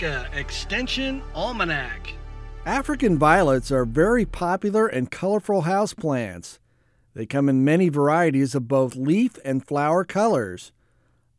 [0.00, 2.12] Nebraska Extension Almanac.
[2.64, 6.58] African violets are very popular and colorful houseplants.
[7.14, 10.70] They come in many varieties of both leaf and flower colors.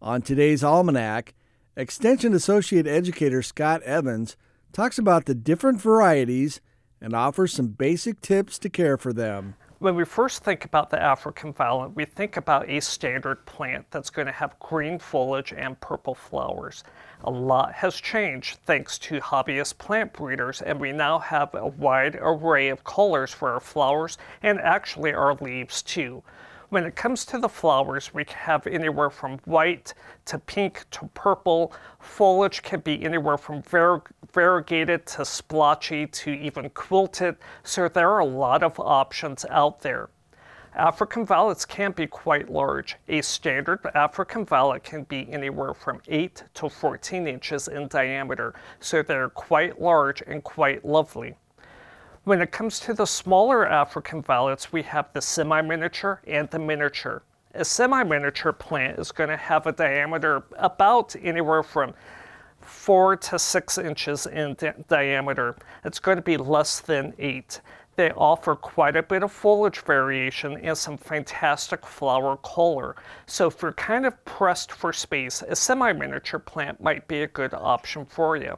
[0.01, 1.33] On today's almanac,
[1.77, 4.35] Extension Associate Educator Scott Evans
[4.73, 6.59] talks about the different varieties
[6.99, 9.55] and offers some basic tips to care for them.
[9.79, 14.09] When we first think about the African violet, we think about a standard plant that's
[14.09, 16.83] going to have green foliage and purple flowers.
[17.23, 22.17] A lot has changed thanks to hobbyist plant breeders, and we now have a wide
[22.19, 26.23] array of colors for our flowers and actually our leaves too.
[26.69, 31.73] When it comes to the flowers, we have anywhere from white to pink to purple.
[31.99, 38.25] Foliage can be anywhere from variegated to splotchy to even quilted, so there are a
[38.25, 40.09] lot of options out there.
[40.75, 42.97] African violets can be quite large.
[43.07, 49.01] A standard African violet can be anywhere from 8 to 14 inches in diameter, so
[49.01, 51.33] they're quite large and quite lovely.
[52.25, 57.23] When it comes to the smaller African violets, we have the semi-miniature and the miniature.
[57.53, 61.93] A semi-miniature plant is going to have a diameter about anywhere from
[62.61, 65.55] four to six inches in di- diameter.
[65.85, 67.61] It's going to be less than eight.
[67.95, 72.95] They offer quite a bit of foliage variation and some fantastic flower color.
[73.27, 77.53] So if you're kind of pressed for space, a semi-miniature plant might be a good
[77.53, 78.57] option for you.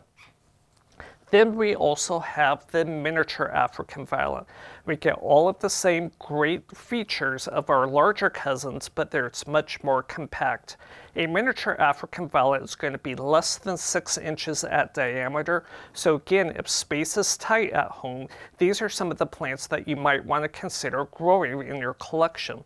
[1.32, 4.46] Then we also have the miniature African violet.
[4.86, 9.82] We get all of the same great features of our larger cousins, but it's much
[9.82, 10.76] more compact.
[11.16, 15.64] A miniature African violet is going to be less than six inches at diameter.
[15.94, 19.88] So again, if space is tight at home, these are some of the plants that
[19.88, 22.66] you might want to consider growing in your collection.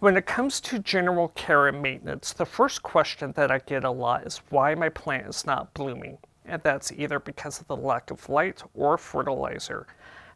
[0.00, 3.90] When it comes to general care and maintenance, the first question that I get a
[3.90, 8.10] lot is why my plant is not blooming and that's either because of the lack
[8.10, 9.86] of light or fertilizer.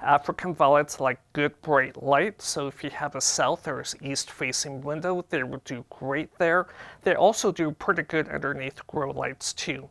[0.00, 4.80] African violets like good bright light, so if you have a south or east facing
[4.80, 6.68] window, they would do great there.
[7.02, 9.90] They also do pretty good underneath grow lights too.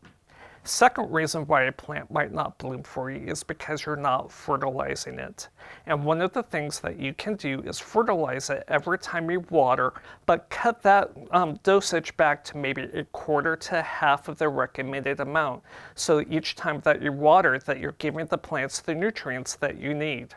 [0.64, 5.18] Second reason why a plant might not bloom for you is because you're not fertilizing
[5.18, 5.48] it.
[5.86, 9.40] And one of the things that you can do is fertilize it every time you
[9.50, 9.94] water,
[10.26, 15.20] but cut that um, dosage back to maybe a quarter to half of the recommended
[15.20, 15.64] amount.
[15.96, 19.94] So each time that you water, that you're giving the plants the nutrients that you
[19.94, 20.36] need.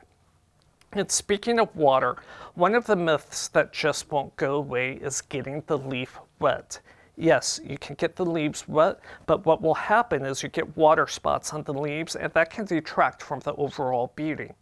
[0.93, 2.17] And speaking of water,
[2.55, 6.81] one of the myths that just won't go away is getting the leaf wet.
[7.17, 11.07] Yes, you can get the leaves wet, but what will happen is you get water
[11.07, 14.53] spots on the leaves, and that can detract from the overall beauty.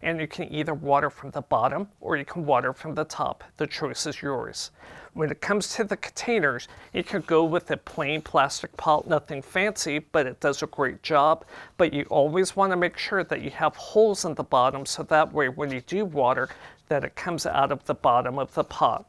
[0.00, 3.44] And you can either water from the bottom or you can water from the top.
[3.58, 4.70] The choice is yours.
[5.12, 9.42] When it comes to the containers, you can go with a plain plastic pot, nothing
[9.42, 11.44] fancy, but it does a great job.
[11.76, 15.02] But you always want to make sure that you have holes in the bottom so
[15.02, 16.48] that way when you do water,
[16.88, 19.06] that it comes out of the bottom of the pot.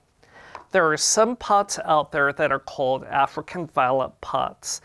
[0.71, 4.81] There are some pots out there that are called African violet pots.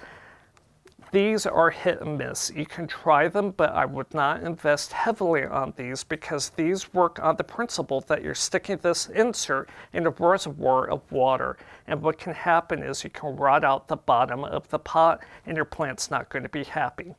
[1.13, 2.51] These are hit and miss.
[2.51, 7.21] You can try them, but I would not invest heavily on these because these work
[7.23, 11.57] on the principle that you're sticking this insert in a reservoir of water.
[11.87, 15.55] And what can happen is you can rot out the bottom of the pot and
[15.55, 17.15] your plant's not going to be happy.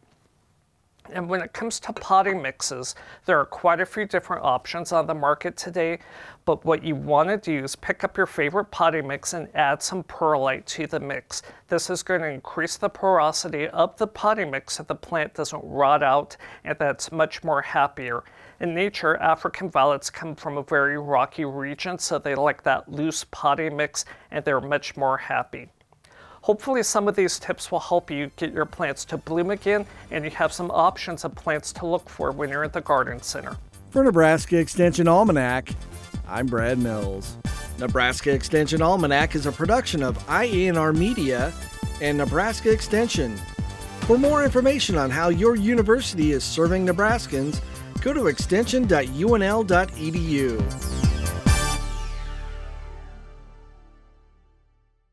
[1.12, 2.96] And when it comes to potting mixes,
[3.26, 6.00] there are quite a few different options on the market today.
[6.46, 9.82] But what you want to do is pick up your favorite potting mix and add
[9.82, 11.42] some perlite to the mix.
[11.68, 15.64] This is going to increase the porosity of the potting mix so the plant doesn't
[15.64, 18.24] rot out and that's much more happier.
[18.60, 23.26] In nature, African violets come from a very rocky region, so they like that loose
[23.32, 25.70] potting mix and they're much more happy.
[26.45, 30.23] Hopefully some of these tips will help you get your plants to bloom again and
[30.23, 33.57] you have some options of plants to look for when you're at the garden center.
[33.89, 35.72] For Nebraska Extension Almanac,
[36.28, 37.35] I'm Brad Mills.
[37.79, 41.51] Nebraska Extension Almanac is a production of IANR Media
[42.00, 43.36] and Nebraska Extension.
[44.01, 47.59] For more information on how your university is serving Nebraskans,
[48.01, 50.94] go to extension.unl.edu.